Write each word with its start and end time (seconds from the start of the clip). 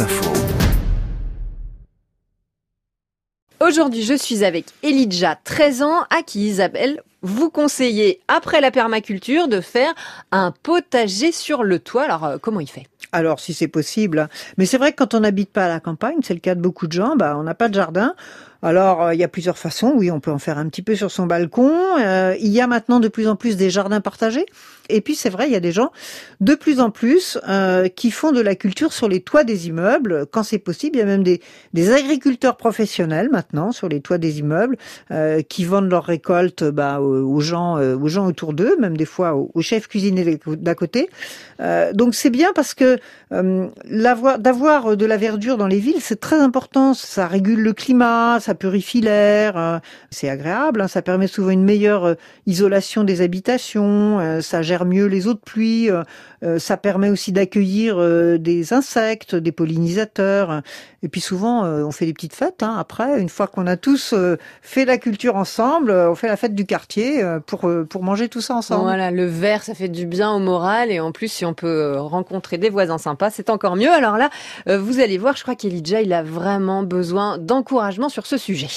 Info. 0.00 0.32
Aujourd'hui, 3.60 4.02
je 4.02 4.14
suis 4.14 4.44
avec 4.44 4.66
Elijah, 4.82 5.38
13 5.44 5.82
ans, 5.82 6.04
à 6.10 6.22
qui 6.22 6.48
Isabelle 6.48 7.02
vous 7.22 7.48
conseillez, 7.48 8.20
après 8.28 8.60
la 8.60 8.70
permaculture, 8.70 9.48
de 9.48 9.62
faire 9.62 9.94
un 10.30 10.52
potager 10.62 11.32
sur 11.32 11.62
le 11.62 11.78
toit. 11.78 12.02
Alors, 12.02 12.24
euh, 12.24 12.36
comment 12.38 12.60
il 12.60 12.68
fait? 12.68 12.86
Alors, 13.12 13.40
si 13.40 13.54
c'est 13.54 13.68
possible. 13.68 14.28
Mais 14.58 14.66
c'est 14.66 14.76
vrai 14.76 14.92
que 14.92 14.96
quand 14.96 15.14
on 15.14 15.20
n'habite 15.20 15.50
pas 15.50 15.64
à 15.64 15.68
la 15.68 15.80
campagne, 15.80 16.18
c'est 16.22 16.34
le 16.34 16.40
cas 16.40 16.54
de 16.54 16.60
beaucoup 16.60 16.86
de 16.86 16.92
gens, 16.92 17.16
bah, 17.16 17.36
on 17.38 17.42
n'a 17.42 17.54
pas 17.54 17.68
de 17.68 17.74
jardin. 17.74 18.14
Alors, 18.64 19.02
euh, 19.02 19.14
il 19.14 19.20
y 19.20 19.24
a 19.24 19.28
plusieurs 19.28 19.58
façons. 19.58 19.92
Oui, 19.94 20.10
on 20.10 20.20
peut 20.20 20.30
en 20.30 20.38
faire 20.38 20.56
un 20.56 20.66
petit 20.70 20.80
peu 20.80 20.96
sur 20.96 21.10
son 21.10 21.26
balcon. 21.26 21.70
Euh, 22.00 22.34
il 22.40 22.48
y 22.48 22.62
a 22.62 22.66
maintenant 22.66 22.98
de 22.98 23.08
plus 23.08 23.28
en 23.28 23.36
plus 23.36 23.58
des 23.58 23.68
jardins 23.68 24.00
partagés. 24.00 24.46
Et 24.88 25.02
puis, 25.02 25.14
c'est 25.14 25.28
vrai, 25.28 25.48
il 25.48 25.52
y 25.52 25.56
a 25.56 25.60
des 25.60 25.70
gens 25.70 25.92
de 26.40 26.54
plus 26.54 26.80
en 26.80 26.90
plus 26.90 27.38
euh, 27.46 27.88
qui 27.88 28.10
font 28.10 28.32
de 28.32 28.40
la 28.40 28.54
culture 28.54 28.94
sur 28.94 29.06
les 29.06 29.20
toits 29.20 29.44
des 29.44 29.68
immeubles. 29.68 30.24
Quand 30.30 30.42
c'est 30.42 30.58
possible, 30.58 30.96
il 30.96 31.00
y 31.00 31.02
a 31.02 31.06
même 31.06 31.22
des, 31.22 31.40
agriculteurs 31.92 32.56
professionnels 32.56 33.28
maintenant 33.30 33.70
sur 33.70 33.90
les 33.90 34.00
toits 34.00 34.16
des 34.16 34.38
immeubles 34.38 34.78
qui 35.48 35.64
vendent 35.64 35.90
leurs 35.90 36.04
récoltes 36.04 36.64
bah, 36.64 37.00
aux 37.00 37.40
gens, 37.40 37.76
aux 37.76 38.08
gens 38.08 38.26
autour 38.26 38.54
d'eux, 38.54 38.76
même 38.80 38.96
des 38.96 39.04
fois 39.04 39.34
aux, 39.34 39.60
chefs 39.60 39.86
cuisiniers 39.86 40.38
d'à 40.46 40.74
côté. 40.74 41.10
donc, 41.92 42.14
c'est 42.14 42.30
bien 42.30 42.52
parce 42.54 42.74
que 42.74 42.98
d'avoir 43.30 44.96
de 44.96 45.06
la 45.06 45.16
verdure 45.16 45.58
dans 45.58 45.66
les 45.66 45.78
villes, 45.78 46.00
c'est 46.00 46.20
très 46.20 46.40
important. 46.40 46.94
Ça 46.94 47.26
régule 47.26 47.60
le 47.60 47.72
climat, 47.74 48.40
purifie 48.54 49.00
l'air, 49.00 49.56
euh, 49.56 49.78
c'est 50.10 50.28
agréable, 50.28 50.80
hein. 50.80 50.88
ça 50.88 51.02
permet 51.02 51.26
souvent 51.26 51.50
une 51.50 51.64
meilleure 51.64 52.04
euh, 52.04 52.14
isolation 52.46 53.04
des 53.04 53.20
habitations, 53.20 54.20
euh, 54.20 54.40
ça 54.40 54.62
gère 54.62 54.84
mieux 54.84 55.06
les 55.06 55.26
eaux 55.26 55.34
de 55.34 55.38
pluie, 55.38 55.90
ça 56.58 56.76
permet 56.76 57.08
aussi 57.08 57.32
d'accueillir 57.32 57.96
des 58.38 58.72
insectes, 58.74 59.34
des 59.34 59.50
pollinisateurs, 59.50 60.60
et 61.02 61.08
puis 61.08 61.22
souvent 61.22 61.64
on 61.64 61.90
fait 61.90 62.04
des 62.04 62.12
petites 62.12 62.34
fêtes. 62.34 62.62
Hein. 62.62 62.76
Après, 62.78 63.18
une 63.18 63.30
fois 63.30 63.46
qu'on 63.46 63.66
a 63.66 63.78
tous 63.78 64.14
fait 64.60 64.84
la 64.84 64.98
culture 64.98 65.36
ensemble, 65.36 65.90
on 65.90 66.14
fait 66.14 66.28
la 66.28 66.36
fête 66.36 66.54
du 66.54 66.66
quartier 66.66 67.22
pour 67.46 67.70
pour 67.88 68.02
manger 68.02 68.28
tout 68.28 68.42
ça 68.42 68.56
ensemble. 68.56 68.82
Voilà, 68.82 69.10
le 69.10 69.24
verre, 69.24 69.62
ça 69.62 69.74
fait 69.74 69.88
du 69.88 70.04
bien 70.04 70.32
au 70.32 70.38
moral, 70.38 70.90
et 70.90 71.00
en 71.00 71.12
plus 71.12 71.28
si 71.28 71.46
on 71.46 71.54
peut 71.54 71.96
rencontrer 71.98 72.58
des 72.58 72.68
voisins 72.68 72.98
sympas, 72.98 73.30
c'est 73.30 73.48
encore 73.48 73.76
mieux. 73.76 73.90
Alors 73.90 74.18
là, 74.18 74.28
vous 74.66 75.00
allez 75.00 75.16
voir, 75.16 75.36
je 75.36 75.42
crois 75.42 75.54
qu'Elijah, 75.54 76.02
il 76.02 76.12
a 76.12 76.22
vraiment 76.22 76.82
besoin 76.82 77.38
d'encouragement 77.38 78.10
sur 78.10 78.26
ce 78.26 78.33
sujet. 78.38 78.68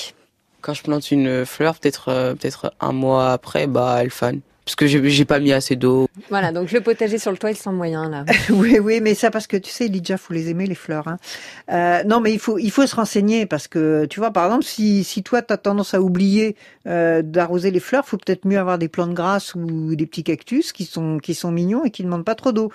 Quand 0.62 0.74
je 0.74 0.84
plante 0.84 1.12
une 1.12 1.46
fleur, 1.46 1.76
peut-être 1.80 2.10
euh, 2.10 2.34
peut-être 2.34 2.74
un 2.80 2.92
mois 2.92 3.32
après, 3.32 3.68
bah 3.68 3.98
elle 4.02 4.12
fane 4.12 4.42
parce 4.68 4.76
que 4.76 4.86
j'ai 4.86 5.24
pas 5.24 5.40
mis 5.40 5.54
assez 5.54 5.78
d'eau. 5.78 6.10
Voilà, 6.30 6.52
donc 6.52 6.74
le 6.74 6.82
potager 6.82 7.18
sur 7.18 7.32
le 7.32 7.38
toit, 7.38 7.52
il 7.52 7.56
sent 7.56 7.72
moyen 7.72 8.10
là. 8.10 8.26
oui, 8.50 8.80
oui, 8.80 9.00
mais 9.02 9.14
ça 9.14 9.32
parce 9.32 9.48
que 9.48 9.56
tu 9.56 9.72
sais, 9.72 9.88
Lydia, 9.88 10.18
faut 10.18 10.34
les 10.34 10.50
aimer 10.50 10.68
les 10.68 10.76
fleurs. 10.76 11.08
Hein. 11.08 11.20
Euh, 11.72 12.04
non, 12.04 12.20
mais 12.20 12.34
il 12.34 12.40
faut 12.40 12.58
il 12.58 12.70
faut 12.70 12.86
se 12.86 12.94
renseigner 12.94 13.46
parce 13.46 13.70
que 13.70 14.06
tu 14.08 14.20
vois, 14.20 14.32
par 14.32 14.44
exemple, 14.44 14.66
si 14.66 15.06
si 15.06 15.24
toi 15.24 15.42
tu 15.42 15.54
as 15.54 15.58
tendance 15.58 15.94
à 15.94 16.02
oublier 16.02 16.58
euh, 16.86 17.22
d'arroser 17.22 17.72
les 17.72 17.80
fleurs, 17.80 18.06
faut 18.06 18.18
peut-être 18.18 18.44
mieux 18.44 18.60
avoir 18.60 18.78
des 18.78 18.90
plantes 18.90 19.14
grasses 19.14 19.56
ou 19.56 19.96
des 19.96 20.06
petits 20.06 20.26
cactus 20.26 20.74
qui 20.74 20.84
sont 20.84 21.20
qui 21.20 21.34
sont 21.34 21.50
mignons 21.50 21.86
et 21.86 21.90
qui 21.90 22.02
ne 22.04 22.08
demandent 22.08 22.26
pas 22.26 22.36
trop 22.36 22.52
d'eau. 22.52 22.70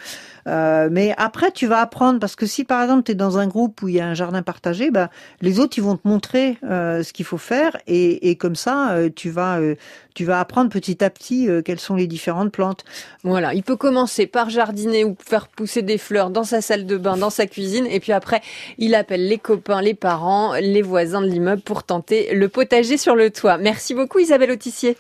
Euh, 0.47 0.89
mais 0.91 1.13
après, 1.19 1.53
tu 1.53 1.67
vas 1.67 1.83
apprendre 1.83 2.21
parce 2.21 2.37
que 2.37 2.47
si 2.47 2.65
par 2.65 2.83
exemple 2.83 3.03
tu 3.03 3.13
es 3.13 3.15
dans 3.15 3.37
un 3.37 3.47
groupe 3.47 3.83
où 3.83 3.89
il 3.89 3.97
y 3.97 4.01
a 4.01 4.07
un 4.07 4.15
jardin 4.15 4.41
partagé, 4.41 4.91
bah 4.91 5.11
les 5.43 5.61
autres 5.61 5.77
ils 5.77 5.85
vont 5.85 5.99
te 5.99 6.09
montrer 6.09 6.57
euh, 6.65 7.03
ce 7.03 7.13
qu'il 7.13 7.27
faut 7.27 7.37
faire 7.37 7.77
et, 7.87 8.31
et 8.31 8.37
comme 8.37 8.57
ça 8.57 8.93
euh, 8.93 9.11
tu 9.15 9.29
vas 9.29 9.61
euh, 9.61 9.75
tu 10.15 10.25
vas 10.25 10.41
apprendre 10.41 10.71
petit 10.71 11.03
à 11.05 11.11
petit 11.11 11.49
quelles 11.65 11.81
sont 11.83 11.95
les 11.95 12.07
différentes 12.07 12.53
plantes. 12.53 12.85
Voilà, 13.25 13.55
il 13.55 13.63
peut 13.63 13.77
commencer 13.77 14.27
par 14.27 14.51
jardiner 14.51 15.05
ou 15.05 15.17
faire 15.25 15.49
pousser 15.49 15.83
des 15.83 15.99
fleurs 15.99 16.31
dans 16.31 16.45
sa 16.45 16.61
salle 16.61 16.87
de 16.87 16.97
bain, 16.97 17.17
dans 17.17 17.31
sa 17.31 17.47
cuisine, 17.47 17.87
et 17.87 18.01
puis 18.01 18.13
après, 18.13 18.41
il 18.79 18.95
appelle 18.95 19.29
les 19.29 19.39
copains, 19.39 19.83
les 19.83 19.95
parents, 19.95 20.55
les 20.55 20.83
voisins 20.83 21.21
de 21.21 21.27
l'immeuble 21.27 21.63
pour 21.63 21.85
tenter 21.85 22.35
le 22.35 22.49
potager 22.49 22.97
sur 22.97 23.17
le 23.17 23.31
toit. 23.31 23.59
Merci 23.59 23.95
beaucoup 23.95 24.19
Isabelle 24.19 24.51
Autissier. 24.51 24.97